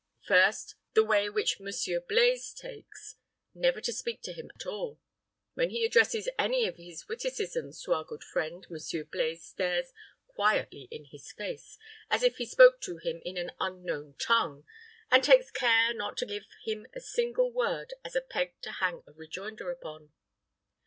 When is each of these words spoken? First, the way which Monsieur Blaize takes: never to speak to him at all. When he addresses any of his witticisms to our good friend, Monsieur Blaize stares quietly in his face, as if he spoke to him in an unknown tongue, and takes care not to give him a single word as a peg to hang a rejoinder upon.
First, 0.27 0.73
the 0.95 1.03
way 1.03 1.29
which 1.29 1.59
Monsieur 1.59 1.99
Blaize 1.99 2.55
takes: 2.55 3.17
never 3.53 3.79
to 3.81 3.93
speak 3.93 4.23
to 4.23 4.33
him 4.33 4.49
at 4.55 4.65
all. 4.65 4.99
When 5.53 5.69
he 5.69 5.85
addresses 5.85 6.27
any 6.39 6.65
of 6.67 6.77
his 6.77 7.07
witticisms 7.07 7.79
to 7.83 7.93
our 7.93 8.03
good 8.03 8.23
friend, 8.23 8.65
Monsieur 8.67 9.03
Blaize 9.03 9.45
stares 9.45 9.93
quietly 10.25 10.87
in 10.89 11.05
his 11.05 11.31
face, 11.31 11.77
as 12.09 12.23
if 12.23 12.37
he 12.37 12.47
spoke 12.47 12.81
to 12.81 12.97
him 12.97 13.21
in 13.23 13.37
an 13.37 13.51
unknown 13.59 14.15
tongue, 14.15 14.65
and 15.11 15.23
takes 15.23 15.51
care 15.51 15.93
not 15.93 16.17
to 16.17 16.25
give 16.25 16.45
him 16.65 16.87
a 16.95 16.99
single 16.99 17.51
word 17.51 17.93
as 18.03 18.15
a 18.15 18.21
peg 18.21 18.59
to 18.61 18.71
hang 18.71 19.03
a 19.05 19.11
rejoinder 19.11 19.69
upon. 19.69 20.11